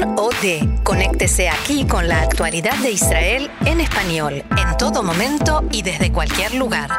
Kan 0.00 0.18
OD. 0.18 0.82
Conéctese 0.82 1.48
aquí 1.48 1.86
con 1.86 2.08
la 2.08 2.22
actualidad 2.22 2.76
de 2.78 2.90
Israel 2.90 3.50
en 3.64 3.80
español, 3.80 4.44
en 4.56 4.76
todo 4.76 5.02
momento 5.02 5.62
y 5.70 5.82
desde 5.82 6.10
cualquier 6.10 6.54
lugar. 6.54 6.90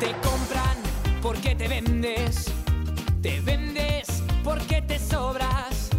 Te 0.00 0.12
compran 0.26 0.76
porque 1.20 1.54
te 1.54 1.68
vendes. 1.68 2.46
Te 3.20 3.40
vendes 3.40 4.22
porque 4.42 4.80
te 4.82 4.98
sobras. 4.98 5.90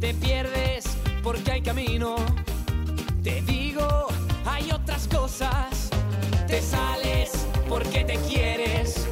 Te 0.00 0.14
pierdes 0.14 0.84
porque 1.22 1.52
hay 1.52 1.62
camino. 1.62 2.16
Te 3.22 3.42
digo, 3.42 4.06
hay 4.46 4.70
otras 4.72 5.06
cosas. 5.08 5.90
Te 6.46 6.62
sales 6.62 7.07
porque 7.68 8.04
te 8.04 8.16
quieres. 8.28 9.06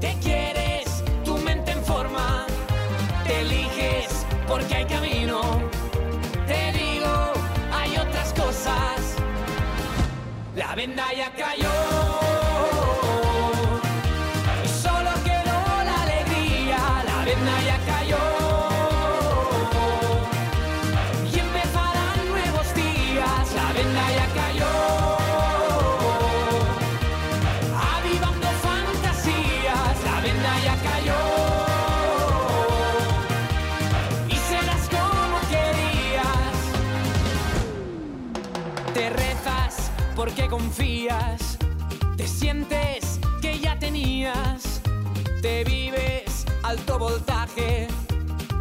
Te 0.00 0.14
quieres, 0.22 1.02
tu 1.24 1.36
mente 1.38 1.72
en 1.72 1.82
forma. 1.84 2.46
Te 3.26 3.40
eliges 3.40 4.26
porque 4.46 4.74
hay 4.74 4.84
camino. 4.84 5.40
Te 6.46 6.72
digo, 6.72 7.32
hay 7.72 7.96
otras 7.96 8.32
cosas. 8.34 9.16
La 10.54 10.74
venda 10.74 11.04
ya 11.16 11.30
cayó. 11.32 11.55
Porque 40.26 40.48
confías, 40.48 41.56
te 42.16 42.26
sientes 42.26 43.20
que 43.40 43.60
ya 43.60 43.78
tenías, 43.78 44.82
te 45.40 45.62
vives 45.62 46.44
alto 46.64 46.98
voltaje, 46.98 47.86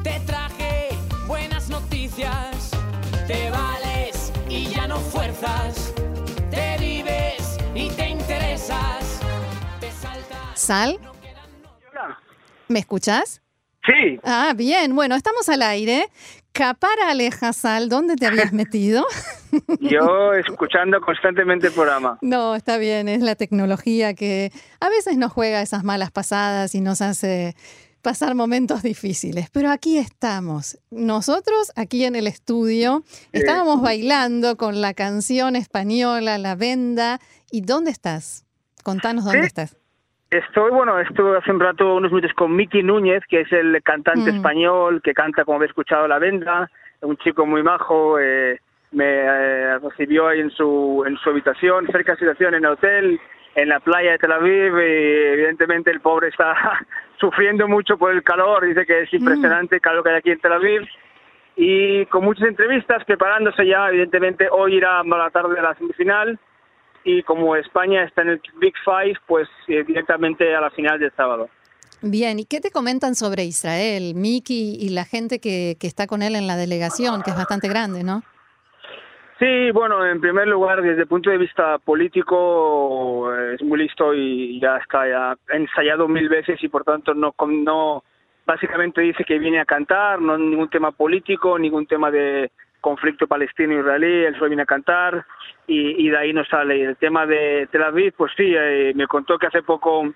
te 0.03 0.19
traje 0.27 0.89
buenas 1.25 1.69
noticias, 1.69 2.69
te 3.25 3.49
vales 3.49 4.31
y 4.47 4.67
ya 4.67 4.85
no 4.85 4.99
fuerzas, 4.99 5.91
te 6.51 6.77
vives 6.77 7.57
y 7.73 7.89
te 7.89 8.09
interesas, 8.09 9.19
te 9.79 9.91
saltas. 9.91 10.61
Sal. 10.61 10.99
¿me 12.67 12.77
escuchas? 12.77 13.41
Sí, 13.85 14.19
Ah, 14.23 14.53
bien. 14.55 14.95
Bueno, 14.95 15.15
estamos 15.15 15.47
al 15.49 15.61
aire. 15.61 16.07
Capara 16.51 17.09
Aleja 17.09 17.51
Sal, 17.51 17.89
¿dónde 17.89 18.15
te 18.15 18.25
habías 18.27 18.53
metido? 18.53 19.05
yo 19.81 20.33
escuchando 20.47 21.01
constantemente 21.01 21.67
el 21.67 21.73
programa. 21.73 22.17
No, 22.21 22.55
está 22.55 22.77
bien, 22.77 23.09
es 23.09 23.21
la 23.21 23.35
tecnología 23.35 24.13
que 24.13 24.51
a 24.79 24.87
veces 24.89 25.17
nos 25.17 25.31
juega 25.33 25.61
esas 25.61 25.83
malas 25.83 26.11
pasadas 26.11 26.73
y 26.73 26.81
nos 26.81 27.01
hace 27.01 27.55
pasar 28.01 28.35
momentos 28.35 28.83
difíciles. 28.83 29.49
Pero 29.51 29.69
aquí 29.69 29.97
estamos. 29.97 30.77
Nosotros, 30.91 31.71
aquí 31.75 32.05
en 32.05 32.15
el 32.15 32.27
estudio, 32.27 33.03
estábamos 33.33 33.81
bailando 33.81 34.55
con 34.57 34.79
la 34.79 34.93
canción 34.93 35.55
española 35.55 36.37
La 36.37 36.55
Venda. 36.55 37.19
¿Y 37.51 37.61
dónde 37.61 37.91
estás? 37.91 38.45
Contanos 38.83 39.25
dónde 39.25 39.41
Sí. 39.41 39.47
estás. 39.47 39.75
Estoy, 40.31 40.71
bueno, 40.71 40.99
estuve 40.99 41.37
hace 41.37 41.51
un 41.51 41.59
rato, 41.59 41.95
unos 41.95 42.11
minutos 42.11 42.35
con 42.35 42.55
Miki 42.55 42.81
Núñez, 42.81 43.23
que 43.29 43.41
es 43.41 43.51
el 43.53 43.81
cantante 43.83 44.31
Mm. 44.31 44.35
español 44.35 45.01
que 45.03 45.13
canta, 45.13 45.45
como 45.45 45.57
habéis 45.57 45.69
escuchado, 45.69 46.07
La 46.07 46.19
Venda, 46.19 46.69
un 47.01 47.15
chico 47.17 47.45
muy 47.45 47.61
majo, 47.61 48.19
eh, 48.19 48.59
me 48.91 49.05
eh, 49.05 49.79
recibió 49.79 50.27
ahí 50.27 50.39
en 50.39 50.49
su, 50.49 51.03
en 51.05 51.17
su 51.17 51.29
habitación, 51.29 51.87
cerca 51.87 52.13
de 52.13 52.17
su 52.17 52.25
habitación 52.25 52.55
en 52.55 52.65
el 52.65 52.71
hotel, 52.71 53.19
en 53.53 53.69
la 53.69 53.79
playa 53.79 54.13
de 54.13 54.17
Tel 54.17 54.31
Aviv, 54.31 54.77
y 54.79 55.33
evidentemente 55.33 55.91
el 55.91 56.01
pobre 56.01 56.29
está 56.29 56.55
sufriendo 57.19 57.67
mucho 57.67 57.97
por 57.97 58.11
el 58.11 58.23
calor, 58.23 58.65
dice 58.65 58.85
que 58.85 59.03
es 59.03 59.13
impresionante 59.13 59.75
el 59.75 59.81
calor 59.81 60.03
que 60.03 60.09
hay 60.09 60.15
aquí 60.17 60.31
en 60.31 60.39
Tel 60.39 60.53
Aviv, 60.53 60.87
y 61.55 62.05
con 62.07 62.25
muchas 62.25 62.47
entrevistas, 62.47 63.05
preparándose 63.05 63.65
ya, 63.65 63.89
evidentemente 63.89 64.49
hoy 64.51 64.75
irá 64.75 64.99
a 64.99 65.03
la 65.03 65.29
tarde 65.29 65.59
a 65.59 65.63
la 65.63 65.75
semifinal, 65.75 66.39
y 67.05 67.23
como 67.23 67.55
España 67.55 68.03
está 68.03 68.23
en 68.23 68.29
el 68.29 68.41
Big 68.59 68.73
Five, 68.83 69.17
pues 69.27 69.47
eh, 69.67 69.83
directamente 69.85 70.53
a 70.53 70.59
la 70.59 70.71
final 70.71 70.99
del 70.99 71.11
sábado. 71.15 71.49
Bien, 72.01 72.39
¿y 72.39 72.45
qué 72.45 72.59
te 72.59 72.71
comentan 72.71 73.15
sobre 73.15 73.45
Israel, 73.45 74.13
Miki 74.15 74.75
y 74.79 74.89
la 74.89 75.05
gente 75.05 75.39
que, 75.39 75.77
que 75.79 75.87
está 75.87 76.07
con 76.07 76.21
él 76.21 76.35
en 76.35 76.47
la 76.47 76.57
delegación, 76.57 77.21
que 77.23 77.31
es 77.31 77.37
bastante 77.37 77.69
grande, 77.69 78.03
¿no? 78.03 78.21
Sí, 79.39 79.71
bueno, 79.71 80.05
en 80.05 80.21
primer 80.21 80.47
lugar, 80.47 80.81
desde 80.81 81.01
el 81.01 81.07
punto 81.07 81.29
de 81.29 81.37
vista 81.37 81.77
político, 81.79 83.33
es 83.53 83.61
muy 83.61 83.79
listo 83.79 84.13
y 84.13 84.59
ya 84.61 84.77
está 84.77 85.07
ya 85.07 85.35
ensayado 85.49 86.07
mil 86.07 86.29
veces 86.29 86.61
y 86.63 86.69
por 86.69 86.85
tanto 86.85 87.13
no, 87.13 87.35
no 87.47 88.03
básicamente 88.45 89.01
dice 89.01 89.25
que 89.25 89.37
viene 89.37 89.59
a 89.59 89.65
cantar, 89.65 90.21
no 90.21 90.37
ningún 90.37 90.69
tema 90.69 90.91
político, 90.91 91.59
ningún 91.59 91.85
tema 91.85 92.11
de 92.11 92.49
conflicto 92.85 93.25
palestino-israelí, 93.25 94.25
él 94.25 94.35
solo 94.35 94.49
viene 94.49 94.61
a 94.61 94.67
cantar 94.67 95.25
y, 95.65 96.05
y 96.05 96.09
de 96.11 96.17
ahí 96.19 96.33
no 96.33 96.45
sale. 96.45 96.77
Y 96.77 96.81
el 96.83 96.97
tema 96.97 97.25
de 97.25 97.67
Tel 97.71 97.81
Aviv, 97.81 98.13
pues 98.15 98.31
sí, 98.37 98.53
eh, 98.55 98.93
me 98.95 99.07
contó 99.07 99.39
que 99.39 99.47
hace 99.47 99.63
poco 99.63 100.13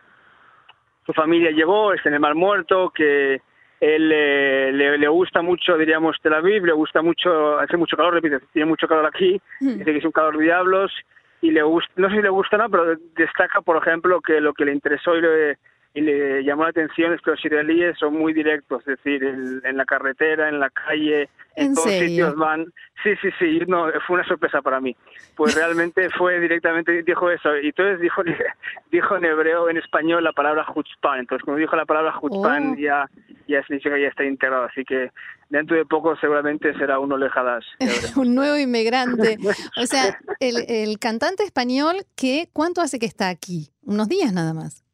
su 1.03 1.11
familia 1.13 1.49
llegó, 1.49 1.93
está 1.93 2.09
en 2.09 2.15
el 2.15 2.21
Mar 2.21 2.35
Muerto, 2.35 2.91
que 2.91 3.41
él 3.79 4.11
eh, 4.13 4.69
le, 4.71 4.99
le 4.99 5.07
gusta 5.07 5.41
mucho, 5.41 5.79
diríamos, 5.79 6.17
Tel 6.21 6.35
Aviv, 6.35 6.63
le 6.63 6.73
gusta 6.73 7.01
mucho, 7.01 7.57
hace 7.57 7.75
mucho 7.75 7.97
calor, 7.97 8.13
repite, 8.13 8.39
tiene 8.53 8.67
mucho 8.67 8.87
calor 8.87 9.07
aquí, 9.07 9.41
dice 9.59 9.83
que 9.83 9.97
es 9.97 10.05
un 10.05 10.11
calor 10.11 10.37
de 10.37 10.43
diablos, 10.43 10.91
y 11.41 11.49
le 11.49 11.63
gusta, 11.63 11.91
no 11.95 12.07
sé 12.09 12.17
si 12.17 12.21
le 12.21 12.29
gusta 12.29 12.55
o 12.57 12.59
no, 12.59 12.69
pero 12.69 12.95
destaca, 13.15 13.61
por 13.61 13.77
ejemplo, 13.77 14.21
que 14.21 14.39
lo 14.39 14.53
que 14.53 14.65
le 14.65 14.73
interesó 14.73 15.15
y 15.15 15.21
le, 15.21 15.57
y 15.99 16.01
le 16.01 16.43
llamó 16.45 16.63
la 16.63 16.69
atención 16.69 17.13
es 17.13 17.21
que 17.21 17.31
los 17.31 17.43
israelíes 17.43 17.97
son 17.97 18.17
muy 18.17 18.31
directos, 18.31 18.81
es 18.87 18.97
decir, 18.97 19.21
en 19.21 19.75
la 19.75 19.83
carretera, 19.83 20.47
en 20.47 20.59
la 20.59 20.69
calle, 20.69 21.23
en, 21.55 21.67
¿En 21.67 21.73
todos 21.73 21.89
serio? 21.89 22.07
sitios 22.07 22.35
van. 22.37 22.65
Sí, 23.03 23.11
sí, 23.21 23.29
sí, 23.37 23.59
no, 23.67 23.87
fue 24.07 24.15
una 24.15 24.25
sorpresa 24.25 24.61
para 24.61 24.79
mí. 24.79 24.95
Pues 25.35 25.55
realmente 25.55 26.09
fue 26.11 26.39
directamente, 26.39 27.03
dijo 27.03 27.29
eso, 27.29 27.49
y 27.57 27.67
entonces 27.67 27.99
dijo, 27.99 28.21
dijo 28.91 29.17
en 29.17 29.25
hebreo, 29.25 29.69
en 29.69 29.75
español, 29.75 30.23
la 30.23 30.31
palabra 30.31 30.65
chutzpah. 30.73 31.19
Entonces, 31.19 31.43
cuando 31.43 31.59
dijo 31.59 31.75
la 31.75 31.85
palabra 31.85 32.13
chutzpah, 32.21 32.59
Oh. 32.59 32.75
ya, 32.77 33.09
ya 33.47 33.61
significa 33.63 33.95
que 33.95 34.03
ya 34.03 34.07
está 34.07 34.23
integrado. 34.23 34.63
Así 34.63 34.85
que 34.85 35.11
dentro 35.49 35.75
de 35.75 35.85
poco 35.85 36.15
seguramente 36.15 36.73
será 36.77 36.99
uno 36.99 37.17
lejadas. 37.17 37.65
Un 38.15 38.35
nuevo 38.35 38.57
inmigrante. 38.57 39.37
O 39.75 39.85
sea, 39.85 40.17
el, 40.39 40.63
el 40.69 40.97
cantante 40.97 41.43
español, 41.43 41.97
que 42.15 42.47
¿cuánto 42.53 42.79
hace 42.79 42.99
que 42.99 43.05
está 43.05 43.27
aquí? 43.27 43.67
Unos 43.83 44.07
días 44.07 44.31
nada 44.31 44.53
más. 44.53 44.85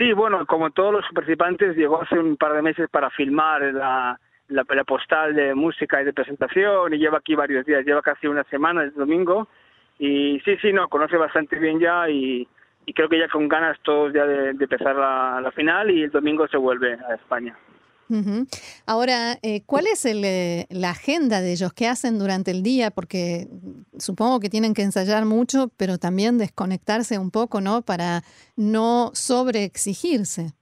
Sí, 0.00 0.14
bueno, 0.14 0.46
como 0.46 0.70
todos 0.70 0.94
los 0.94 1.04
participantes, 1.14 1.76
llegó 1.76 2.00
hace 2.00 2.18
un 2.18 2.38
par 2.38 2.54
de 2.54 2.62
meses 2.62 2.88
para 2.88 3.10
filmar 3.10 3.60
la, 3.60 4.18
la, 4.48 4.84
postal 4.84 5.34
de 5.34 5.54
música 5.54 6.00
y 6.00 6.06
de 6.06 6.14
presentación 6.14 6.94
y 6.94 6.96
lleva 6.96 7.18
aquí 7.18 7.34
varios 7.34 7.66
días, 7.66 7.84
lleva 7.84 8.00
casi 8.00 8.26
una 8.26 8.44
semana, 8.44 8.82
el 8.84 8.94
domingo. 8.94 9.46
Y 9.98 10.40
sí, 10.40 10.56
sí, 10.62 10.72
no, 10.72 10.88
conoce 10.88 11.18
bastante 11.18 11.58
bien 11.58 11.78
ya 11.80 12.08
y, 12.08 12.48
creo 12.94 13.10
que 13.10 13.18
ya 13.18 13.28
con 13.28 13.46
ganas 13.46 13.78
todos 13.82 14.14
ya 14.14 14.24
de, 14.24 14.52
empezar 14.52 14.96
la 14.96 15.52
final 15.54 15.90
y 15.90 16.04
el 16.04 16.10
domingo 16.10 16.48
se 16.48 16.56
vuelve 16.56 16.94
a 16.94 17.16
España. 17.16 17.54
Ahora, 18.86 19.36
eh, 19.42 19.62
¿cuál 19.66 19.86
es 19.86 20.04
el, 20.04 20.24
eh, 20.24 20.66
la 20.70 20.90
agenda 20.90 21.40
de 21.40 21.52
ellos? 21.52 21.72
¿Qué 21.72 21.86
hacen 21.86 22.18
durante 22.18 22.50
el 22.50 22.62
día? 22.62 22.90
Porque 22.90 23.46
supongo 23.98 24.40
que 24.40 24.48
tienen 24.48 24.74
que 24.74 24.82
ensayar 24.82 25.24
mucho, 25.24 25.70
pero 25.76 25.98
también 25.98 26.38
desconectarse 26.38 27.18
un 27.18 27.30
poco, 27.30 27.60
¿no? 27.60 27.82
Para 27.82 28.22
no 28.56 29.10
sobreexigirse. 29.14 30.52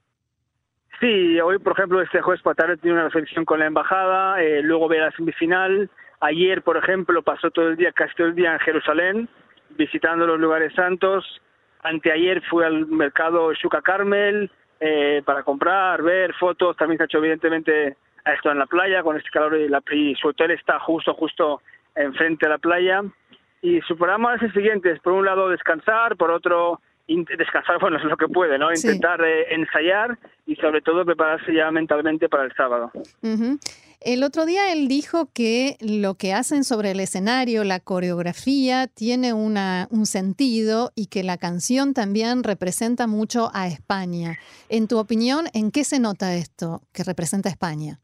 Sí, 0.99 1.39
hoy, 1.39 1.59
por 1.59 1.73
ejemplo, 1.73 2.01
este 2.01 2.21
jueves 2.21 2.41
por 2.41 2.55
tarde 2.55 2.77
tiene 2.77 2.97
una 2.97 3.07
recepción 3.07 3.45
con 3.45 3.59
la 3.59 3.67
embajada, 3.67 4.41
eh, 4.41 4.61
luego 4.61 4.89
ve 4.89 4.99
la 4.99 5.11
semifinal. 5.11 5.89
Ayer, 6.19 6.61
por 6.61 6.75
ejemplo, 6.75 7.23
pasó 7.23 7.49
todo 7.51 7.69
el 7.69 7.77
día, 7.77 7.93
casi 7.93 8.13
todo 8.15 8.27
el 8.27 8.35
día 8.35 8.53
en 8.53 8.59
Jerusalén, 8.59 9.29
visitando 9.77 10.27
los 10.27 10.39
lugares 10.39 10.73
santos. 10.75 11.25
Anteayer 11.83 12.43
fue 12.49 12.65
al 12.65 12.87
mercado 12.87 13.53
Shuka 13.53 13.81
Carmel 13.81 14.51
eh, 14.79 15.21
para 15.25 15.43
comprar, 15.43 16.01
ver 16.01 16.33
fotos. 16.35 16.75
También 16.77 16.97
se 16.97 17.03
ha 17.03 17.05
hecho, 17.05 17.17
evidentemente, 17.19 17.97
a 18.25 18.33
esto 18.33 18.51
en 18.51 18.59
la 18.59 18.65
playa, 18.65 19.03
con 19.03 19.17
este 19.17 19.29
calor 19.29 19.57
y, 19.57 19.67
la, 19.67 19.81
y 19.91 20.15
su 20.15 20.29
hotel 20.29 20.51
está 20.51 20.79
justo, 20.79 21.13
justo 21.13 21.61
enfrente 21.95 22.45
de 22.45 22.49
la 22.49 22.57
playa. 22.57 23.03
Y 23.61 23.81
su 23.81 23.97
programa 23.97 24.35
es 24.35 24.41
el 24.41 24.53
siguiente, 24.53 24.91
es 24.91 24.99
por 25.01 25.13
un 25.13 25.25
lado 25.25 25.49
descansar, 25.49 26.15
por 26.15 26.31
otro 26.31 26.79
descansar, 27.07 27.77
bueno, 27.81 27.97
es 27.97 28.03
lo 28.03 28.17
que 28.17 28.27
puede, 28.27 28.57
¿no? 28.57 28.69
Sí. 28.75 28.87
Intentar 28.87 29.21
eh, 29.23 29.53
ensayar 29.53 30.17
y 30.45 30.55
sobre 30.55 30.81
todo 30.81 31.05
prepararse 31.05 31.53
ya 31.53 31.71
mentalmente 31.71 32.29
para 32.29 32.43
el 32.43 32.53
sábado. 32.53 32.91
El 34.01 34.23
otro 34.23 34.45
día 34.45 34.71
él 34.71 34.87
dijo 34.87 35.27
que 35.33 35.75
lo 35.81 36.15
que 36.15 36.31
hacen 36.31 36.63
sobre 36.63 36.91
el 36.91 37.01
escenario, 37.01 37.65
la 37.65 37.81
coreografía, 37.81 38.87
tiene 38.87 39.33
una, 39.33 39.87
un 39.91 40.05
sentido 40.05 40.91
y 40.95 41.07
que 41.07 41.21
la 41.21 41.37
canción 41.37 41.93
también 41.93 42.45
representa 42.45 43.07
mucho 43.07 43.49
a 43.53 43.67
España. 43.67 44.37
En 44.69 44.87
tu 44.87 44.99
opinión, 44.99 45.47
¿en 45.53 45.71
qué 45.71 45.83
se 45.83 45.99
nota 45.99 46.33
esto 46.33 46.79
que 46.93 47.03
representa 47.03 47.49
a 47.49 47.51
España? 47.51 47.99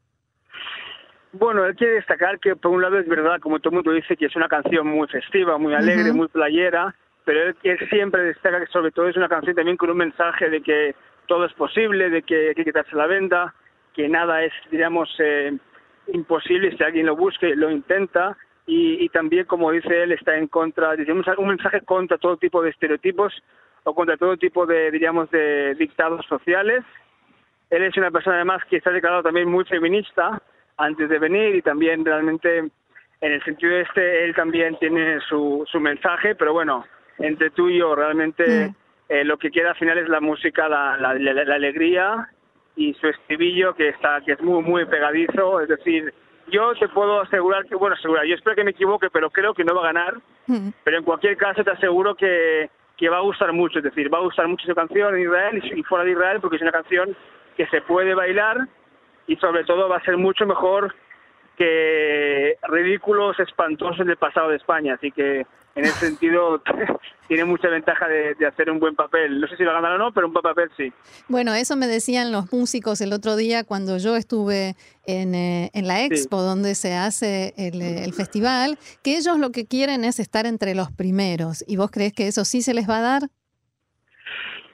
Bueno, 1.32 1.64
hay 1.64 1.74
que 1.74 1.86
destacar 1.86 2.40
que 2.40 2.56
por 2.56 2.72
un 2.72 2.82
lado 2.82 2.98
es 2.98 3.08
verdad, 3.08 3.40
como 3.40 3.58
todo 3.58 3.70
el 3.70 3.76
mundo 3.76 3.92
dice, 3.92 4.18
que 4.18 4.26
es 4.26 4.36
una 4.36 4.48
canción 4.48 4.86
muy 4.86 5.08
festiva, 5.08 5.56
muy 5.56 5.72
alegre, 5.72 6.12
muy 6.12 6.28
playera, 6.28 6.94
pero 7.24 7.54
él, 7.62 7.78
siempre 7.88 8.22
destaca 8.22 8.60
que 8.60 8.66
sobre 8.66 8.90
todo 8.90 9.08
es 9.08 9.16
una 9.16 9.28
canción 9.28 9.56
también 9.56 9.78
con 9.78 9.88
un 9.88 9.96
mensaje 9.96 10.50
de 10.50 10.60
que 10.60 10.94
todo 11.26 11.46
es 11.46 11.52
posible, 11.54 12.10
de 12.10 12.22
que 12.22 12.48
hay 12.48 12.54
que 12.54 12.64
quitarse 12.64 12.94
la 12.94 13.06
venda, 13.06 13.54
que 13.94 14.08
nada 14.08 14.44
es, 14.44 14.52
digamos, 14.70 15.08
eh, 15.18 15.56
imposible 16.08 16.76
si 16.76 16.82
alguien 16.82 17.06
lo 17.06 17.16
busca 17.16 17.46
lo 17.48 17.70
intenta, 17.70 18.36
y, 18.68 19.08
también, 19.10 19.46
como 19.46 19.70
dice 19.70 20.02
él, 20.02 20.10
está 20.10 20.36
en 20.36 20.48
contra, 20.48 20.96
digamos, 20.96 21.24
un 21.38 21.48
mensaje 21.48 21.82
contra 21.82 22.18
todo 22.18 22.36
tipo 22.36 22.60
de 22.62 22.70
estereotipos 22.70 23.32
o 23.84 23.94
contra 23.94 24.16
todo 24.16 24.36
tipo 24.36 24.66
de, 24.66 24.90
diríamos, 24.90 25.30
de 25.30 25.76
dictados 25.76 26.26
sociales. 26.26 26.82
Él 27.70 27.84
es 27.84 27.96
una 27.96 28.10
persona 28.10 28.36
además 28.36 28.62
que 28.68 28.78
está 28.78 28.90
declarado 28.90 29.22
también 29.22 29.48
muy 29.48 29.64
feminista 29.66 30.42
antes 30.76 31.08
de 31.08 31.18
venir 31.20 31.54
y 31.54 31.62
también 31.62 32.04
realmente 32.04 32.58
en 32.58 33.32
el 33.32 33.42
sentido 33.44 33.76
este 33.76 34.24
él 34.24 34.34
también 34.34 34.76
tiene 34.78 35.20
su, 35.28 35.64
su 35.70 35.80
mensaje, 35.80 36.34
pero 36.34 36.52
bueno, 36.52 36.84
entre 37.18 37.50
tú 37.50 37.68
y 37.68 37.78
yo 37.78 37.94
realmente 37.94 38.68
mm. 38.68 38.74
eh, 39.08 39.24
lo 39.24 39.38
que 39.38 39.50
queda 39.50 39.70
al 39.70 39.76
final 39.76 39.98
es 39.98 40.08
la 40.08 40.20
música, 40.20 40.68
la, 40.68 40.96
la, 40.96 41.14
la, 41.14 41.54
alegría 41.54 42.28
y 42.76 42.94
su 42.94 43.08
estribillo 43.08 43.74
que 43.74 43.88
está 43.88 44.20
que 44.20 44.32
es 44.32 44.40
muy 44.40 44.62
muy 44.62 44.84
pegadizo, 44.84 45.60
es 45.60 45.68
decir, 45.68 46.12
yo 46.48 46.74
te 46.74 46.88
puedo 46.88 47.20
asegurar 47.20 47.64
que, 47.64 47.74
bueno, 47.74 47.96
asegurar, 47.96 48.24
yo 48.26 48.34
espero 48.34 48.54
que 48.54 48.64
me 48.64 48.70
equivoque, 48.70 49.10
pero 49.10 49.30
creo 49.30 49.54
que 49.54 49.64
no 49.64 49.74
va 49.74 49.82
a 49.82 49.92
ganar, 49.92 50.14
mm. 50.46 50.68
pero 50.84 50.98
en 50.98 51.04
cualquier 51.04 51.36
caso 51.36 51.64
te 51.64 51.70
aseguro 51.70 52.14
que, 52.14 52.70
que 52.96 53.08
va 53.08 53.18
a 53.18 53.22
gustar 53.22 53.52
mucho, 53.52 53.78
es 53.78 53.84
decir, 53.84 54.12
va 54.12 54.18
a 54.18 54.22
gustar 54.22 54.46
mucho 54.46 54.66
su 54.66 54.74
canción 54.74 55.14
en 55.14 55.22
Israel 55.22 55.62
y 55.74 55.82
fuera 55.82 56.04
de 56.04 56.12
Israel 56.12 56.38
porque 56.40 56.56
es 56.56 56.62
una 56.62 56.72
canción 56.72 57.16
que 57.56 57.66
se 57.66 57.80
puede 57.80 58.14
bailar 58.14 58.68
y 59.26 59.36
sobre 59.36 59.64
todo 59.64 59.88
va 59.88 59.96
a 59.96 60.04
ser 60.04 60.16
mucho 60.16 60.46
mejor 60.46 60.94
que 61.56 62.56
ridículos 62.68 63.38
espantosos 63.40 64.06
del 64.06 64.16
pasado 64.16 64.50
de 64.50 64.56
España, 64.56 64.94
así 64.94 65.10
que 65.10 65.46
en 65.76 65.84
ese 65.84 66.06
sentido 66.06 66.62
tiene 67.28 67.44
mucha 67.44 67.68
ventaja 67.68 68.08
de, 68.08 68.34
hacer 68.46 68.70
un 68.70 68.80
buen 68.80 68.96
papel. 68.96 69.40
No 69.40 69.46
sé 69.46 69.56
si 69.56 69.64
va 69.64 69.72
a 69.72 69.74
ganar 69.74 69.92
o 69.92 69.98
no, 69.98 70.12
pero 70.12 70.26
un 70.26 70.32
buen 70.32 70.42
papel 70.42 70.70
sí. 70.76 70.92
Bueno, 71.28 71.54
eso 71.54 71.76
me 71.76 71.86
decían 71.86 72.32
los 72.32 72.52
músicos 72.52 73.00
el 73.00 73.12
otro 73.12 73.36
día 73.36 73.62
cuando 73.62 73.98
yo 73.98 74.16
estuve 74.16 74.74
en, 75.06 75.34
eh, 75.34 75.70
en 75.74 75.86
la 75.86 76.04
expo 76.04 76.40
donde 76.40 76.74
se 76.74 76.94
hace 76.94 77.52
el, 77.56 77.82
el, 77.82 78.12
festival, 78.14 78.78
que 79.04 79.18
ellos 79.18 79.38
lo 79.38 79.52
que 79.52 79.66
quieren 79.66 80.04
es 80.04 80.18
estar 80.18 80.46
entre 80.46 80.74
los 80.74 80.90
primeros. 80.90 81.62
¿Y 81.68 81.76
vos 81.76 81.90
crees 81.90 82.14
que 82.14 82.26
eso 82.26 82.44
sí 82.44 82.62
se 82.62 82.74
les 82.74 82.88
va 82.88 82.98
a 82.98 83.02
dar? 83.02 83.22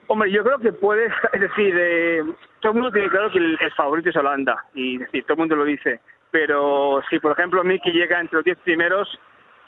Hombre, 0.06 0.30
yo 0.30 0.44
creo 0.44 0.58
que 0.58 0.72
puede, 0.72 1.06
es 1.32 1.40
decir, 1.40 1.74
eh, 1.76 2.22
todo 2.60 2.72
el 2.72 2.78
mundo 2.78 2.92
tiene 2.92 3.08
claro 3.08 3.30
que 3.32 3.38
el, 3.38 3.58
favorito 3.76 4.10
es 4.10 4.16
Holanda, 4.16 4.64
y 4.74 4.98
decir, 4.98 5.24
todo 5.24 5.34
el 5.34 5.38
mundo 5.40 5.56
lo 5.56 5.64
dice. 5.64 6.00
Pero 6.30 7.02
si, 7.10 7.18
por 7.18 7.32
ejemplo, 7.32 7.64
Miki 7.64 7.90
llega 7.90 8.20
entre 8.20 8.36
los 8.36 8.44
10 8.44 8.58
primeros, 8.58 9.08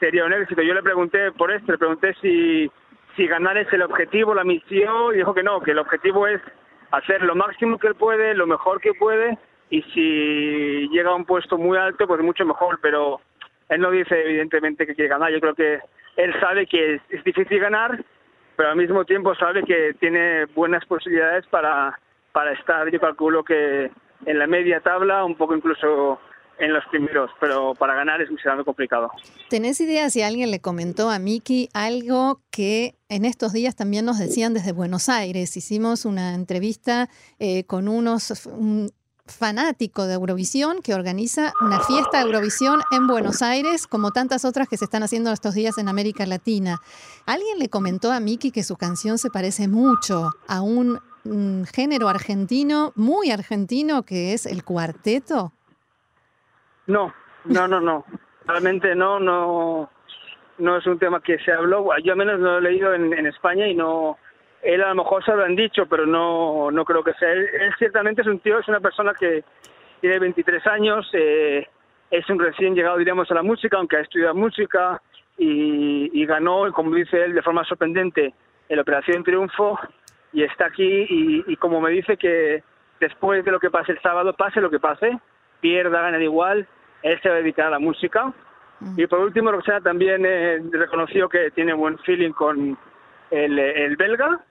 sería 0.05 0.27
un 0.27 0.35
éxito. 0.35 0.61
Yo 0.61 0.75
le 0.75 0.83
pregunté 0.83 1.33
por 1.33 1.51
esto, 1.51 1.73
le 1.73 1.79
pregunté 1.79 2.15
si, 2.21 2.71
si 3.17 3.27
ganar 3.27 3.56
es 3.56 3.73
el 3.73 3.81
objetivo, 3.81 4.35
la 4.35 4.45
misión, 4.45 5.15
y 5.15 5.19
dijo 5.19 5.33
que 5.33 5.43
no, 5.43 5.62
que 5.62 5.71
el 5.71 5.79
objetivo 5.79 6.27
es 6.27 6.43
hacer 6.91 7.23
lo 7.23 7.35
máximo 7.35 7.79
que 7.79 7.89
él 7.89 7.95
puede, 7.95 8.35
lo 8.35 8.47
mejor 8.47 8.83
que 8.83 8.93
puede, 8.93 9.39
y 9.71 9.81
si 9.95 10.89
llega 10.91 11.11
a 11.11 11.15
un 11.15 11.25
puesto 11.25 11.56
muy 11.56 11.79
alto, 11.79 12.06
pues 12.06 12.21
mucho 12.21 12.45
mejor, 12.45 12.79
pero 12.83 13.21
él 13.71 13.81
no 13.81 13.91
dice 13.91 14.21
evidentemente 14.21 14.87
que 14.87 14.95
quiere 14.95 15.09
ganar. 15.09 15.33
Yo 15.33 15.41
creo 15.41 15.55
que 15.55 15.81
él 16.17 16.35
sabe 16.39 16.67
que 16.67 17.01
es 17.09 17.25
difícil 17.25 17.59
ganar, 17.59 18.05
pero 18.56 18.69
al 18.71 18.77
mismo 18.77 19.06
tiempo 19.06 19.35
sabe 19.35 19.65
que 19.65 19.95
tiene 20.01 20.45
buenas 20.55 20.85
posibilidades 20.85 21.47
para, 21.47 21.99
para 22.33 22.53
estar, 22.53 22.91
yo 22.91 23.01
calculo 23.01 23.43
que 23.43 23.91
en 24.27 24.39
la 24.39 24.47
media 24.47 24.81
tabla, 24.81 25.25
un 25.25 25.35
poco 25.35 25.56
incluso 25.56 26.21
en 26.59 26.73
los 26.73 26.85
primeros, 26.91 27.31
pero 27.41 27.75
para 27.75 27.95
ganar 27.95 28.21
es 28.21 28.31
muy 28.31 28.65
complicado. 28.65 29.11
¿Tenés 29.49 29.81
idea 29.81 30.11
si 30.11 30.23
alguien 30.23 30.51
le 30.51 30.61
comentó 30.61 31.11
a 31.11 31.19
Miki 31.19 31.69
algo 31.73 32.41
que 32.51 32.95
en 33.09 33.25
estos 33.25 33.53
días 33.53 33.77
también 33.77 34.05
nos 34.05 34.19
decían 34.19 34.55
desde 34.55 34.73
Buenos 34.73 35.09
Aires? 35.09 35.56
Hicimos 35.56 36.05
una 36.05 36.35
entrevista 36.35 37.09
eh, 37.39 37.65
con 37.65 37.89
unos, 37.89 38.49
fanático 39.27 40.06
de 40.06 40.15
Eurovisión 40.15 40.83
que 40.83 40.95
organiza 40.95 41.55
una 41.61 41.81
fiesta 41.81 42.19
de 42.19 42.25
Eurovisión 42.25 42.81
en 42.91 43.06
Buenos 43.06 43.43
Aires, 43.43 43.87
como 43.87 44.11
tantas 44.11 44.45
otras 44.45 44.69
que 44.69 44.77
se 44.77 44.85
están 44.85 45.03
haciendo 45.03 45.33
estos 45.33 45.55
días 45.55 45.79
en 45.79 45.89
América 45.89 46.27
Latina. 46.27 46.81
Alguien 47.25 47.59
le 47.59 47.69
comentó 47.69 48.12
a 48.12 48.21
Miki 48.21 48.51
que 48.51 48.62
su 48.62 48.77
canción 48.77 49.19
se 49.19 49.31
parece 49.31 49.69
mucho 49.69 50.33
a 50.47 50.61
un, 50.61 51.01
género 51.73 52.11
argentino, 52.11 52.93
muy 52.97 53.31
argentino, 53.31 54.03
que 54.03 54.35
es 54.35 54.45
el 54.45 54.62
cuarteto. 54.62 55.54
No, 56.87 57.15
no, 57.45 57.69
no, 57.69 57.81
no. 57.81 58.05
Realmente 58.47 58.95
no, 58.95 59.19
no, 59.19 59.91
no 60.59 60.77
es 60.77 60.87
un 60.87 60.99
tema 60.99 61.21
que 61.21 61.39
se 61.39 61.53
habló. 61.53 61.87
Yo 62.03 62.13
al 62.13 62.19
menos 62.19 62.41
lo 62.41 62.59
he 62.59 62.63
leído 62.63 62.95
en, 62.95 63.13
en 63.13 63.27
España 63.27 63.67
y 63.67 63.75
no, 63.75 64.19
él 64.65 64.83
a 64.83 64.89
lo 64.89 64.95
mejor 64.97 65.25
se 65.25 65.35
lo 65.35 65.45
han 65.45 65.55
dicho, 65.55 65.87
pero 65.87 66.07
no, 66.07 66.71
no 66.71 66.85
creo 66.85 67.05
que 67.05 67.13
sea. 67.15 67.31
Él, 67.31 67.49
ciertamente 67.79 68.23
es 68.23 68.27
un 68.27 68.41
tío, 68.41 68.59
es 68.59 68.69
una 68.69 68.81
persona 68.81 69.13
que 69.19 69.45
tiene 70.01 70.19
23 70.19 70.67
años, 70.67 71.09
eh, 71.13 71.69
es 72.11 72.29
un 72.31 72.39
recién 72.39 72.75
llegado, 72.75 72.97
diríamos, 72.97 73.31
a 73.31 73.35
la 73.35 73.43
música, 73.43 73.77
aunque 73.77 73.99
ha 73.99 74.01
estudiado 74.01 74.35
música 74.35 75.01
y, 75.37 76.25
ganó, 76.27 76.73
como 76.73 76.95
dice 76.95 77.23
él, 77.23 77.35
de 77.35 77.43
forma 77.43 77.65
sorprendente 77.65 78.33
en 78.69 78.77
la 78.77 78.83
Operación 78.83 79.23
Triunfo 79.23 79.79
y 80.33 80.43
está 80.43 80.67
aquí 80.67 81.07
y, 81.47 81.57
como 81.57 81.81
me 81.81 81.91
dice 81.91 82.17
que 82.17 82.63
después 83.01 83.45
de 83.45 83.51
lo 83.51 83.61
que 83.61 83.71
pase 83.71 83.93
el 83.93 84.01
sábado, 84.01 84.33
pase 84.35 84.61
lo 84.61 84.71
que 84.71 84.81
pase, 84.81 85.19
pierda, 85.61 86.01
gane 86.01 86.25
igual, 86.25 86.67
él 87.05 87.21
se 87.23 87.29
va 87.29 87.37
a 87.37 87.39
dedicar 87.39 87.69
a 87.69 87.71
la 87.71 87.79
música. 87.79 88.33
Mm. 88.81 88.99
Y 88.99 89.06
por 89.06 89.21
último, 89.21 89.53
Roxana 89.53 89.81
también 89.81 90.25
eh, 90.27 90.61
reconoció 90.73 91.29
que 91.29 91.53
tiene 91.53 91.73
buen 91.73 91.99
feeling 92.01 92.33
con 92.33 92.77
el, 93.31 93.59
el 93.59 93.97
belga, 93.97 94.45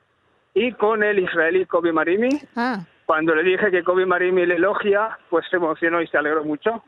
y 0.54 0.72
con 0.74 1.04
el 1.04 1.20
israelí 1.20 1.66
Kobe 1.66 1.92
Marimi. 1.92 2.30
Ah. 2.56 2.86
Cuando 3.06 3.36
le 3.36 3.44
dije 3.44 3.72
que 3.72 3.84
Kobe 3.84 4.06
Marimi 4.06 4.46
le 4.46 4.56
elogia, 4.56 5.18
pues 5.30 5.46
se 5.50 5.58
emocionó 5.58 6.02
y 6.02 6.08
se 6.08 6.18
alegró 6.18 6.44
mucho. 6.44 6.84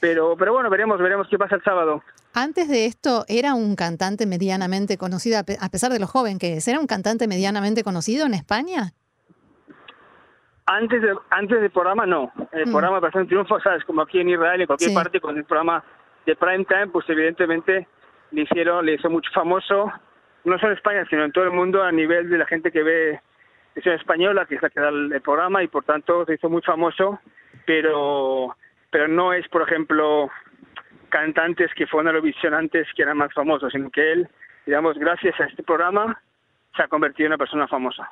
Pero, 0.00 0.36
pero 0.36 0.52
bueno, 0.52 0.68
veremos, 0.70 0.98
veremos 0.98 1.28
qué 1.30 1.38
pasa 1.38 1.56
el 1.56 1.62
sábado. 1.62 2.02
Antes 2.34 2.68
de 2.68 2.86
esto, 2.86 3.24
¿era 3.28 3.54
un 3.54 3.76
cantante 3.76 4.26
medianamente 4.26 4.98
conocido, 4.98 5.38
a 5.38 5.68
pesar 5.70 5.92
de 5.92 6.00
lo 6.00 6.06
joven 6.06 6.38
que 6.38 6.56
es? 6.56 6.68
¿Era 6.68 6.80
un 6.80 6.86
cantante 6.86 7.28
medianamente 7.28 7.82
conocido 7.82 8.26
en 8.26 8.34
España? 8.34 8.92
Antes, 10.66 11.00
de, 11.00 11.14
antes 11.30 11.60
del 11.60 11.70
programa, 11.70 12.06
no. 12.06 12.32
El 12.52 12.66
mm. 12.66 12.72
programa 12.72 13.00
pasó 13.00 13.20
en 13.20 13.28
triunfo, 13.28 13.60
¿sabes? 13.60 13.84
Como 13.84 14.02
aquí 14.02 14.20
en 14.20 14.28
Israel, 14.28 14.60
en 14.60 14.66
cualquier 14.66 14.94
parte, 14.94 15.20
con 15.20 15.36
el 15.36 15.44
programa 15.44 15.82
de 16.26 16.34
prime 16.34 16.64
time, 16.64 16.88
pues 16.88 17.08
evidentemente 17.08 17.86
le 18.32 18.42
hicieron, 18.42 18.84
le 18.84 18.94
hizo 18.94 19.08
mucho 19.08 19.30
famoso 19.32 19.92
no 20.46 20.58
solo 20.58 20.72
en 20.72 20.78
España, 20.78 21.04
sino 21.10 21.24
en 21.24 21.32
todo 21.32 21.44
el 21.44 21.50
mundo 21.50 21.82
a 21.82 21.90
nivel 21.90 22.30
de 22.30 22.38
la 22.38 22.46
gente 22.46 22.70
que 22.70 22.82
ve 22.82 23.20
televisión 23.74 23.96
española, 23.96 24.46
que 24.46 24.54
es 24.54 24.62
la 24.62 24.70
que 24.70 24.80
da 24.80 24.88
el, 24.88 25.20
programa 25.20 25.62
y 25.62 25.66
por 25.66 25.84
tanto 25.84 26.24
se 26.24 26.34
hizo 26.34 26.48
muy 26.48 26.62
famoso, 26.62 27.20
pero, 27.66 28.56
pero 28.90 29.08
no 29.08 29.32
es, 29.32 29.46
por 29.48 29.62
ejemplo, 29.62 30.30
cantantes 31.08 31.74
que 31.74 31.86
fueron 31.88 32.06
a 32.06 32.10
Eurovisión 32.10 32.54
antes 32.54 32.86
que 32.94 33.02
eran 33.02 33.18
más 33.18 33.34
famosos, 33.34 33.72
sino 33.72 33.90
que 33.90 34.12
él, 34.12 34.28
digamos, 34.64 34.96
gracias 34.98 35.38
a 35.40 35.44
este 35.44 35.64
programa, 35.64 36.22
se 36.76 36.82
ha 36.82 36.88
convertido 36.88 37.26
en 37.26 37.32
una 37.32 37.38
persona 37.38 37.66
famosa. 37.66 38.10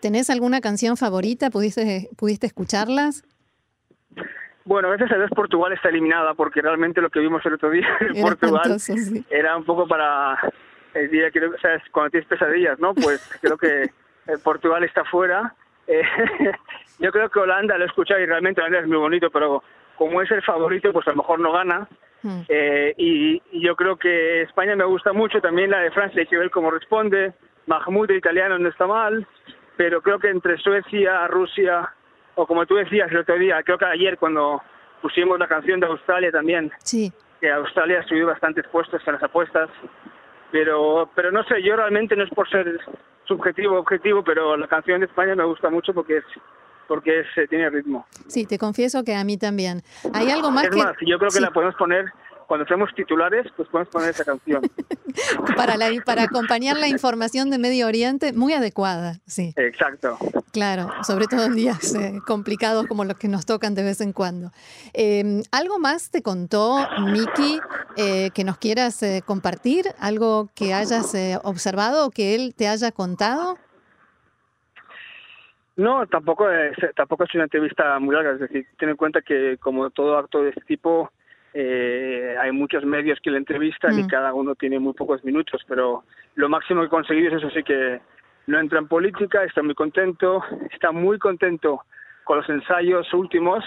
¿Tenés 0.00 0.30
alguna 0.30 0.60
canción 0.60 0.96
favorita? 0.96 1.50
¿Pudiste, 1.50 2.08
pudiste 2.16 2.46
escucharlas? 2.46 3.22
Bueno, 4.64 4.90
a 4.90 4.96
Dios 4.96 5.30
Portugal 5.34 5.72
está 5.72 5.88
eliminada 5.88 6.34
porque 6.34 6.60
realmente 6.60 7.00
lo 7.00 7.10
que 7.10 7.20
vimos 7.20 7.44
el 7.44 7.54
otro 7.54 7.70
día 7.70 7.88
en 8.00 8.22
Portugal 8.22 8.76
era 9.30 9.56
un 9.56 9.64
poco 9.64 9.88
para 9.88 10.38
el 10.94 11.10
día 11.10 11.30
que, 11.30 11.40
sea, 11.60 11.82
cuando 11.92 12.10
tienes 12.10 12.28
pesadillas, 12.28 12.78
¿no? 12.78 12.94
Pues 12.94 13.20
creo 13.40 13.56
que 13.56 13.90
Portugal 14.44 14.84
está 14.84 15.04
fuera. 15.04 15.54
Eh, 15.86 16.02
yo 16.98 17.10
creo 17.10 17.28
que 17.30 17.40
Holanda 17.40 17.76
lo 17.78 17.84
he 17.84 17.88
escuchado 17.88 18.20
y 18.20 18.26
realmente 18.26 18.60
Holanda 18.60 18.80
es 18.80 18.86
muy 18.86 18.98
bonito, 18.98 19.30
pero 19.30 19.62
como 19.96 20.22
es 20.22 20.30
el 20.30 20.42
favorito, 20.42 20.92
pues 20.92 21.06
a 21.08 21.10
lo 21.10 21.16
mejor 21.16 21.40
no 21.40 21.52
gana. 21.52 21.88
Hmm. 22.22 22.42
Eh, 22.48 22.94
y, 22.96 23.42
yo 23.60 23.74
creo 23.76 23.96
que 23.96 24.42
España 24.42 24.76
me 24.76 24.84
gusta 24.84 25.12
mucho, 25.12 25.40
también 25.40 25.70
la 25.70 25.80
de 25.80 25.90
Francia, 25.90 26.20
hay 26.20 26.26
que 26.26 26.38
ver 26.38 26.50
cómo 26.50 26.70
responde. 26.70 27.32
Mahmoud 27.66 28.08
de 28.08 28.16
italiano 28.16 28.58
no 28.58 28.68
está 28.68 28.86
mal, 28.86 29.26
pero 29.76 30.02
creo 30.02 30.18
que 30.18 30.28
entre 30.28 30.58
Suecia, 30.58 31.26
Rusia, 31.28 31.92
o 32.34 32.46
como 32.46 32.66
tú 32.66 32.76
decías 32.76 33.10
el 33.10 33.18
otro 33.18 33.38
día, 33.38 33.62
creo 33.62 33.78
que 33.78 33.86
ayer 33.86 34.18
cuando 34.18 34.62
pusimos 35.00 35.38
la 35.38 35.48
canción 35.48 35.80
de 35.80 35.86
Australia 35.86 36.30
también, 36.30 36.70
sí. 36.84 37.12
que 37.40 37.50
Australia 37.50 38.00
ha 38.00 38.08
subido 38.08 38.26
bastantes 38.26 38.66
puestos 38.68 39.00
en 39.06 39.14
las 39.14 39.22
apuestas, 39.22 39.70
pero 40.50 41.10
pero 41.14 41.30
no 41.30 41.44
sé 41.44 41.62
yo 41.62 41.76
realmente 41.76 42.16
no 42.16 42.24
es 42.24 42.30
por 42.30 42.48
ser 42.50 42.78
subjetivo 43.24 43.78
objetivo 43.78 44.24
pero 44.24 44.56
la 44.56 44.66
canción 44.66 45.00
de 45.00 45.06
España 45.06 45.34
me 45.34 45.44
gusta 45.44 45.70
mucho 45.70 45.94
porque 45.94 46.18
es 46.18 46.24
porque 46.88 47.20
es, 47.20 47.48
tiene 47.48 47.70
ritmo. 47.70 48.04
Sí, 48.26 48.46
te 48.46 48.58
confieso 48.58 49.04
que 49.04 49.14
a 49.14 49.22
mí 49.22 49.38
también. 49.38 49.80
Hay 50.12 50.28
algo 50.28 50.50
más 50.50 50.64
es 50.64 50.70
que... 50.70 50.76
más, 50.82 50.96
yo 51.06 51.18
creo 51.20 51.30
que 51.30 51.40
la 51.40 51.52
podemos 51.52 51.76
poner 51.76 52.12
cuando 52.50 52.64
hacemos 52.64 52.92
titulares, 52.96 53.46
pues 53.56 53.68
podemos 53.68 53.92
poner 53.92 54.10
esa 54.10 54.24
canción. 54.24 54.60
para, 55.56 55.76
la, 55.76 55.88
para 56.04 56.24
acompañar 56.24 56.76
la 56.78 56.88
información 56.88 57.48
de 57.48 57.58
Medio 57.58 57.86
Oriente, 57.86 58.32
muy 58.32 58.52
adecuada, 58.54 59.20
sí. 59.24 59.54
Exacto. 59.54 60.18
Claro, 60.52 60.90
sobre 61.04 61.26
todo 61.26 61.44
en 61.44 61.54
días 61.54 61.94
eh, 61.94 62.18
complicados 62.26 62.88
como 62.88 63.04
los 63.04 63.16
que 63.18 63.28
nos 63.28 63.46
tocan 63.46 63.76
de 63.76 63.84
vez 63.84 64.00
en 64.00 64.12
cuando. 64.12 64.50
Eh, 64.94 65.42
¿Algo 65.52 65.78
más 65.78 66.10
te 66.10 66.22
contó 66.22 66.78
Miki 67.12 67.60
eh, 67.96 68.30
que 68.34 68.42
nos 68.42 68.58
quieras 68.58 69.00
eh, 69.04 69.22
compartir? 69.24 69.84
¿Algo 70.00 70.48
que 70.56 70.74
hayas 70.74 71.14
eh, 71.14 71.38
observado 71.44 72.04
o 72.04 72.10
que 72.10 72.34
él 72.34 72.56
te 72.56 72.66
haya 72.66 72.90
contado? 72.90 73.58
No, 75.76 76.04
tampoco 76.08 76.50
es, 76.50 76.76
tampoco 76.96 77.22
es 77.22 77.34
una 77.36 77.44
entrevista 77.44 77.96
muy 78.00 78.12
larga, 78.12 78.32
es 78.32 78.40
decir, 78.40 78.66
ten 78.76 78.88
en 78.88 78.96
cuenta 78.96 79.22
que 79.22 79.56
como 79.58 79.90
todo 79.90 80.18
acto 80.18 80.42
de 80.42 80.48
este 80.48 80.62
tipo, 80.62 81.12
eh, 81.54 82.36
hay 82.40 82.52
muchos 82.52 82.84
medios 82.84 83.18
que 83.20 83.30
le 83.30 83.38
entrevistan 83.38 83.98
y 83.98 84.04
Mm. 84.04 84.08
cada 84.08 84.32
uno 84.34 84.54
tiene 84.54 84.78
muy 84.78 84.92
pocos 84.92 85.24
minutos, 85.24 85.62
pero 85.66 86.04
lo 86.36 86.48
máximo 86.48 86.80
que 86.80 86.86
he 86.86 86.90
conseguido 86.90 87.28
es 87.28 87.42
eso 87.42 87.50
sí 87.50 87.62
que 87.62 88.00
no 88.46 88.58
entra 88.58 88.78
en 88.78 88.88
política, 88.88 89.44
está 89.44 89.62
muy 89.62 89.74
contento, 89.74 90.42
está 90.72 90.92
muy 90.92 91.18
contento 91.18 91.82
con 92.24 92.38
los 92.38 92.48
ensayos 92.48 93.12
últimos. 93.14 93.64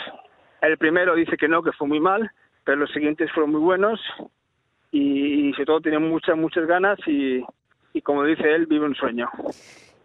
El 0.61 0.77
primero 0.77 1.15
dice 1.15 1.37
que 1.37 1.47
no, 1.47 1.61
que 1.61 1.71
fue 1.73 1.87
muy 1.87 1.99
mal, 1.99 2.29
pero 2.63 2.77
los 2.77 2.91
siguientes 2.91 3.31
fueron 3.31 3.51
muy 3.51 3.61
buenos 3.61 3.99
y, 4.91 5.49
y 5.49 5.53
sobre 5.53 5.65
todo 5.65 5.81
tiene 5.81 5.99
muchas, 5.99 6.37
muchas 6.37 6.65
ganas 6.65 6.97
y, 7.05 7.43
y 7.93 8.01
como 8.01 8.23
dice 8.23 8.49
él, 8.53 8.65
vive 8.67 8.85
un 8.85 8.95
sueño. 8.95 9.29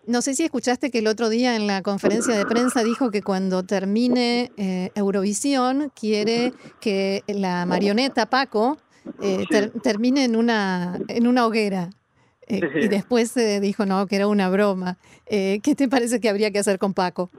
No 0.08 0.22
sé 0.22 0.34
si 0.34 0.44
escuchaste 0.44 0.90
que 0.90 1.00
el 1.00 1.06
otro 1.06 1.28
día 1.28 1.54
en 1.54 1.66
la 1.66 1.82
conferencia 1.82 2.34
de 2.34 2.46
prensa 2.46 2.82
dijo 2.82 3.10
que 3.10 3.22
cuando 3.22 3.62
termine 3.62 4.50
eh, 4.56 4.90
Eurovisión 4.94 5.92
quiere 5.94 6.52
que 6.80 7.22
la 7.26 7.66
marioneta 7.66 8.24
Paco 8.26 8.78
eh, 9.20 9.44
ter- 9.50 9.70
termine 9.82 10.24
en 10.24 10.34
una, 10.34 10.98
en 11.08 11.26
una 11.26 11.44
hoguera. 11.46 11.90
Eh. 12.46 12.60
Y 12.76 12.88
después 12.88 13.34
dijo 13.60 13.84
no, 13.84 14.06
que 14.06 14.16
era 14.16 14.26
una 14.28 14.48
broma. 14.48 14.96
Eh, 15.26 15.60
¿Qué 15.62 15.74
te 15.74 15.88
parece 15.88 16.20
que 16.20 16.30
habría 16.30 16.50
que 16.50 16.58
hacer 16.60 16.78
con 16.78 16.94
Paco? 16.94 17.30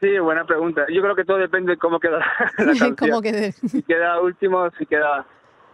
Sí, 0.00 0.18
buena 0.20 0.46
pregunta. 0.46 0.86
Yo 0.90 1.02
creo 1.02 1.14
que 1.14 1.24
todo 1.24 1.36
depende 1.36 1.72
de 1.72 1.76
cómo 1.76 2.00
queda 2.00 2.18
la 2.18 2.52
canción. 2.56 2.96
¿Cómo 2.96 3.20
si 3.20 3.82
queda 3.82 4.20
último, 4.22 4.70
si 4.78 4.86
queda... 4.86 5.26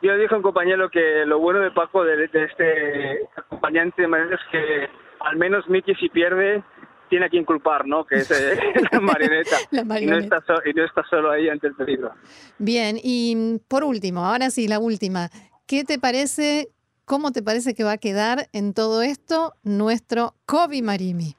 Yo 0.03 0.17
dije 0.17 0.35
a 0.35 0.39
un 0.39 0.43
compañero 0.43 0.91
que 0.91 1.25
lo 1.25 1.39
bueno 1.39 1.61
de 1.61 1.71
Paco, 1.71 2.03
de, 2.05 2.17
de 2.29 2.45
este 2.45 3.29
acompañante 3.37 4.03
es 4.03 4.41
que 4.51 4.89
al 5.25 5.37
menos 5.37 5.69
Mickey 5.69 5.95
si 5.97 6.09
pierde 6.09 6.63
tiene 7.11 7.27
a 7.27 7.29
quien 7.29 7.45
culpar, 7.45 7.87
¿no? 7.87 8.05
Que 8.05 8.17
es 8.17 8.31
eh, 8.31 8.59
la 8.93 9.01
marioneta. 9.01 9.57
La 9.71 9.81
Y, 9.81 9.85
no 9.85 9.89
marioneta. 9.89 10.39
está 10.39 10.55
so- 10.55 10.63
y 10.69 10.73
no 10.73 10.85
está 10.85 11.03
solo 11.09 11.31
ahí 11.31 11.49
ante 11.49 11.67
el 11.69 11.75
peligro. 11.75 12.13
Bien, 12.59 12.97
y 13.03 13.35
mm, 13.37 13.59
por 13.69 13.85
último, 13.85 14.25
ahora 14.25 14.51
sí, 14.51 14.67
la 14.69 14.79
última. 14.79 15.29
¿Qué 15.67 15.85
te 15.85 15.99
parece, 15.99 16.69
cómo 17.05 17.31
te 17.33 17.43
parece 17.43 17.75
que 17.75 17.85
va 17.85 17.93
a 17.93 17.99
quedar 17.99 18.49
en 18.53 18.75
todo 18.75 19.03
esto 19.03 19.53
nuestro 19.63 20.35
Kobe 20.47 20.83
Marimi? 20.83 21.37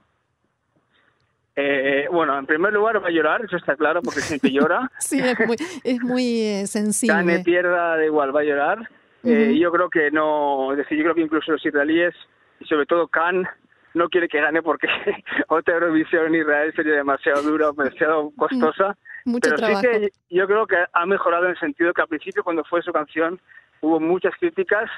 Eh, 1.58 2.08
bueno, 2.12 2.38
en 2.38 2.46
primer 2.46 2.74
lugar 2.74 3.01
va 3.01 3.08
a 3.08 3.12
llorar, 3.12 3.46
eso 3.46 3.56
está 3.56 3.75
claro, 3.75 4.01
porque 4.01 4.20
siempre 4.22 4.51
llora. 4.51 4.92
Sí, 5.00 5.20
es 5.20 5.39
muy, 5.48 5.56
es 5.84 6.01
muy 6.01 6.39
eh, 6.42 6.54
Gane, 6.54 6.68
sensible. 6.68 7.39
pierda, 7.44 7.96
da 7.98 8.06
igual, 8.06 8.36
va 8.36 8.42
a 8.42 8.44
llorar. 8.44 8.89
Eh, 9.24 9.58
yo 9.60 9.72
creo 9.72 9.89
que 9.89 10.12
no, 10.12 10.72
es 10.74 10.77
decir, 10.77 10.98
yo 11.00 11.04
creo 11.06 11.15
que 11.15 11.22
incluso 11.22 11.51
los 11.51 11.65
israelíes, 11.65 12.13
y 12.60 12.65
sobre 12.65 12.86
todo 12.86 13.08
Khan, 13.08 13.48
no 13.95 14.09
quiere 14.09 14.27
que 14.27 14.39
gane 14.41 14.61
porque 14.61 14.87
otra 15.47 15.73
Eurovisión 15.75 16.27
en 16.27 16.35
Israel 16.35 16.71
sería 16.75 16.95
demasiado 16.95 17.41
dura, 17.41 17.71
demasiado 17.71 18.31
costosa. 18.37 18.95
Mucho 19.25 19.49
Pero 19.49 19.55
trabajo. 19.57 19.81
sí 19.81 19.87
que 19.87 20.09
yo 20.29 20.45
creo 20.47 20.67
que 20.67 20.77
ha 20.93 21.05
mejorado 21.05 21.45
en 21.45 21.51
el 21.51 21.59
sentido 21.59 21.93
que 21.93 22.01
al 22.01 22.07
principio 22.07 22.43
cuando 22.43 22.63
fue 22.65 22.81
su 22.83 22.91
canción 22.93 23.39
hubo 23.81 23.99
muchas 23.99 24.33
críticas 24.39 24.89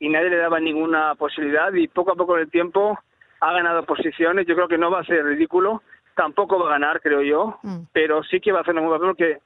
y 0.00 0.08
nadie 0.08 0.30
le 0.30 0.36
daba 0.38 0.58
ninguna 0.58 1.14
posibilidad 1.14 1.72
y 1.72 1.86
poco 1.88 2.12
a 2.12 2.16
poco 2.16 2.36
en 2.36 2.42
el 2.44 2.50
tiempo 2.50 2.98
ha 3.40 3.52
ganado 3.52 3.84
posiciones. 3.84 4.46
Yo 4.46 4.54
creo 4.56 4.68
que 4.68 4.78
no 4.78 4.90
va 4.90 5.00
a 5.00 5.04
ser 5.04 5.24
ridículo, 5.24 5.82
tampoco 6.16 6.58
va 6.58 6.68
a 6.68 6.72
ganar, 6.72 7.00
creo 7.00 7.22
yo, 7.22 7.58
Mm. 7.62 7.84
pero 7.92 8.22
sí 8.24 8.40
que 8.40 8.52
va 8.52 8.58
a 8.58 8.62
hacer 8.62 8.74
un 8.74 8.86
buen 8.86 8.98
papel 8.98 9.08
porque 9.14 9.38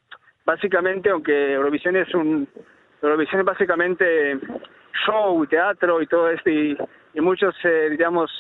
básicamente, 0.47 1.11
aunque 1.11 1.53
Eurovisión 1.55 1.97
es 1.97 2.13
un 2.15 2.49
Eurovisión 3.03 3.41
es 3.41 3.47
básicamente 3.47 4.39
show, 5.07 5.47
teatro 5.47 6.03
y 6.03 6.07
todo 6.07 6.29
esto 6.31 6.51
y, 6.51 6.77
y 7.15 7.21
muchos, 7.21 7.55
eh, 7.65 7.89
digamos, 7.91 8.31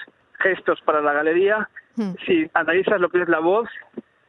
gestos 0.40 0.80
para 0.85 1.00
la 1.00 1.12
galería, 1.12 1.68
Mm. 1.97 2.12
si 2.25 2.49
analizas 2.54 3.00
lo 3.00 3.09
que 3.11 3.20
es 3.23 3.28
la 3.28 3.40
voz, 3.40 3.68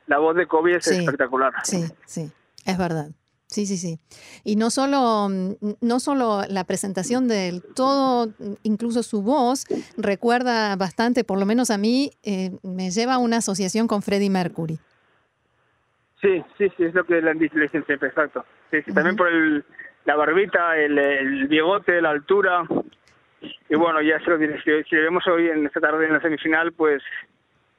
la 0.08 0.18
voz 0.18 0.36
de 0.36 0.48
Kobe 0.48 0.78
es 0.78 0.84
Sí. 0.86 0.98
espectacular. 0.98 1.54
Sí, 1.64 1.84
sí, 2.06 2.32
es 2.66 2.78
verdad. 2.78 3.12
Sí, 3.46 3.66
sí, 3.66 3.78
sí. 3.78 4.00
Y 4.44 4.56
no 4.56 4.70
solo, 4.72 5.28
mm, 5.30 5.54
no 5.82 6.00
solo 6.00 6.42
la 6.50 6.64
presentación 6.64 7.28
de 7.28 7.50
él, 7.50 7.64
todo, 7.76 8.28
mm, 8.28 8.54
incluso 8.64 9.04
su 9.04 9.22
voz, 9.22 9.66
recuerda 9.98 10.76
bastante, 10.78 11.24
por 11.24 11.38
lo 11.38 11.46
menos 11.46 11.70
a 11.70 11.78
mí, 11.78 12.12
eh, 12.24 12.52
me 12.64 12.90
lleva 12.92 13.16
a 13.16 13.18
una 13.20 13.38
asociación 13.38 13.88
con 13.88 14.02
Freddie 14.02 14.30
Mercury. 14.30 14.80
Sí, 16.22 16.44
sí, 16.58 16.68
sí, 16.78 16.84
es 16.84 16.94
lo 16.94 17.04
que 17.04 17.22
le 17.22 17.32
han 17.32 17.40
dicho 17.40 17.56
siempre, 17.70 17.96
exacto. 18.10 18.46
Sí, 18.70 18.78
sí, 18.86 18.94
también 18.94 19.16
por 19.16 19.28
el, 19.28 19.66
la 20.06 20.16
barbita, 20.16 20.78
el, 20.78 20.98
el 20.98 21.48
bigote, 21.48 22.02
la 22.02 22.12
altura. 22.12 22.64
Y 23.72 23.76
bueno, 23.78 24.02
ya 24.02 24.20
se 24.20 24.30
lo 24.30 24.38
diré. 24.38 24.58
Si, 24.64 24.84
si 24.90 24.96
le 24.98 25.04
vemos 25.04 25.26
hoy 25.28 25.48
en 25.48 25.66
esta 25.66 25.80
tarde 25.80 26.06
en 26.06 26.12
la 26.14 26.20
semifinal, 26.22 26.74
pues 26.74 27.02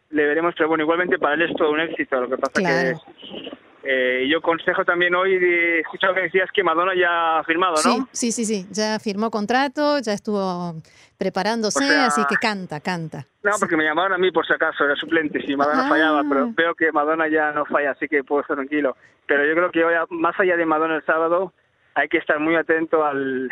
le 0.08 0.24
veremos. 0.26 0.54
Pero 0.56 0.68
bueno, 0.70 0.84
igualmente 0.84 1.18
para 1.18 1.34
él 1.34 1.42
es 1.42 1.54
todo 1.54 1.70
un 1.70 1.80
éxito. 1.80 2.18
Lo 2.18 2.30
que 2.30 2.38
pasa 2.38 2.52
Claro. 2.54 2.98
que 3.06 3.52
eh, 3.84 4.26
yo 4.28 4.40
consejo 4.40 4.84
también 4.86 5.14
hoy, 5.14 5.38
de, 5.38 5.76
he 5.76 5.80
escuchado 5.80 6.14
que 6.14 6.22
decías 6.22 6.48
que 6.54 6.62
Madonna 6.64 6.94
ya 6.94 7.40
ha 7.40 7.44
firmado, 7.44 7.76
Sí, 7.76 7.98
¿no? 7.98 8.08
sí, 8.12 8.32
sí, 8.32 8.44
sí. 8.46 8.66
Ya 8.70 8.98
firmó 9.00 9.30
contrato, 9.30 9.98
ya 9.98 10.12
estuvo 10.14 10.74
preparándose, 11.18 11.84
O 11.84 11.86
sea- 11.88 12.06
así 12.06 12.22
que 12.28 12.36
canta, 12.36 12.80
canta. 12.80 13.26
No, 13.42 13.50
porque 13.60 13.76
me 13.76 13.84
llamaron 13.84 14.12
a 14.14 14.18
mí 14.18 14.30
por 14.30 14.46
si 14.46 14.52
acaso, 14.54 14.84
era 14.84 14.94
suplente, 14.96 15.42
si 15.44 15.56
Madonna 15.56 15.86
Ah. 15.86 15.88
fallaba, 15.90 16.22
pero 16.28 16.50
veo 16.54 16.74
que 16.74 16.90
Madonna 16.92 17.28
ya 17.28 17.50
no 17.52 17.66
falla, 17.66 17.90
así 17.90 18.06
que 18.08 18.22
puedo 18.24 18.40
estar 18.42 18.56
tranquilo. 18.56 18.96
Pero 19.26 19.44
yo 19.44 19.52
creo 19.54 19.70
que 19.72 19.84
hoy, 19.84 19.94
más 20.10 20.38
allá 20.40 20.56
de 20.56 20.64
Madonna 20.64 20.96
el 20.96 21.04
sábado, 21.04 21.52
hay 21.94 22.08
que 22.08 22.18
estar 22.18 22.38
muy 22.38 22.54
atento 22.54 23.04
al, 23.04 23.50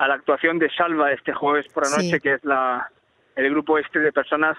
a 0.00 0.08
la 0.08 0.14
actuación 0.14 0.58
de 0.58 0.70
Salva 0.70 1.12
este 1.12 1.32
jueves 1.34 1.66
por 1.74 1.84
la 1.84 1.90
Sí. 2.00 2.06
noche, 2.06 2.20
que 2.20 2.34
es 2.34 2.44
la, 2.44 2.90
el 3.36 3.50
grupo 3.50 3.76
este 3.78 3.98
de 3.98 4.12
personas, 4.12 4.56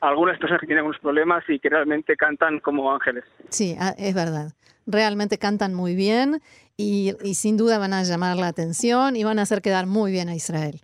algunas 0.00 0.38
personas 0.38 0.60
que 0.60 0.66
tienen 0.66 0.82
algunos 0.84 1.00
problemas 1.00 1.42
y 1.48 1.58
que 1.58 1.68
realmente 1.68 2.16
cantan 2.16 2.60
como 2.60 2.92
ángeles. 2.92 3.24
Sí, 3.48 3.76
ah, 3.80 3.92
es 3.98 4.14
verdad. 4.14 4.52
Realmente 4.86 5.36
cantan 5.36 5.74
muy 5.74 5.96
bien 5.96 6.40
y, 6.76 7.12
y 7.24 7.34
sin 7.34 7.56
duda 7.56 7.78
van 7.78 7.92
a 7.92 8.04
llamar 8.04 8.36
la 8.36 8.46
atención 8.46 9.16
y 9.16 9.24
van 9.24 9.40
a 9.40 9.42
hacer 9.42 9.62
quedar 9.62 9.86
muy 9.86 10.12
bien 10.12 10.28
a 10.28 10.36
Israel. 10.36 10.80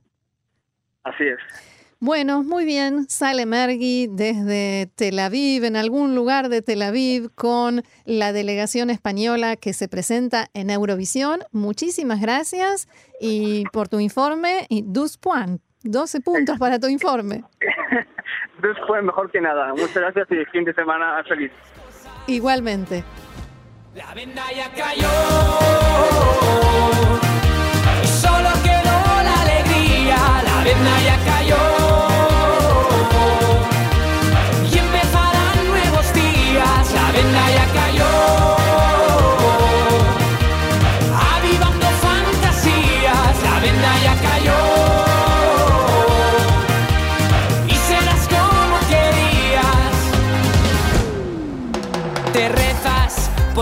Así 1.05 1.25
es. 1.25 1.39
Bueno, 2.01 2.43
muy 2.43 2.65
bien. 2.65 3.09
Sale 3.09 3.47
Mergui 3.47 4.09
desde 4.11 4.91
Tel 4.95 5.19
Aviv, 5.19 5.65
en 5.65 5.77
algún 5.77 6.15
lugar 6.15 6.49
de 6.49 6.63
Tel 6.63 6.83
Aviv, 6.83 7.31
con 7.35 7.83
la 8.05 8.33
delegación 8.33 8.91
española 8.91 9.57
que 9.57 9.73
se 9.73 9.89
presenta 9.89 10.49
en 10.55 10.71
Eurovisión. 10.71 11.41
Muchísimas 11.53 12.21
gracias 12.21 12.89
y 13.21 13.65
por 13.73 13.89
tu 13.89 14.01
informe. 14.01 14.67
Y 14.69 14.83
12 14.83 15.19
points, 15.19 15.63
12 15.83 16.21
puntos 16.21 16.59
para 16.59 16.79
tu 16.79 16.89
informe. 16.89 17.45
Después, 18.63 19.03
mejor 19.03 19.31
que 19.31 19.41
nada. 19.41 19.71
Muchas 19.71 19.95
gracias 19.97 20.27
y 20.31 20.45
fin 20.47 20.65
de 20.65 20.75
semana 20.75 21.23
feliz. 21.29 21.53
Igualmente. 22.27 23.05
La 23.95 24.13
venda 24.15 24.43
ya 24.55 24.71
cayó. 24.71 25.09
Solo 28.05 28.49
quedó 28.65 29.23
la 29.23 29.43
alegría. 29.43 30.17
La 30.45 30.65
venda 30.65 31.01
ya 31.05 31.17
cayó. 31.25 31.44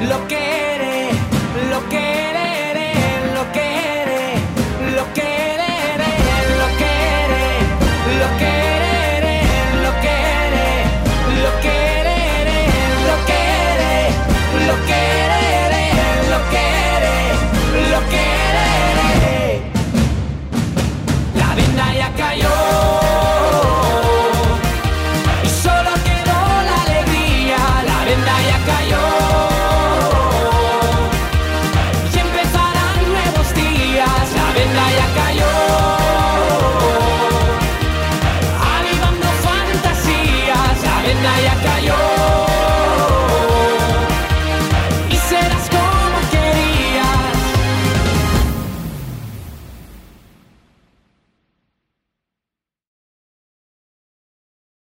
lo 0.00 0.28
que 0.28 1.10
lo 1.70 1.88
que 1.88 1.98
eres. 1.98 2.37